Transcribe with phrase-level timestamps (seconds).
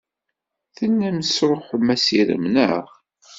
[0.75, 2.87] Tellam tesṛuḥem assirem, naɣ?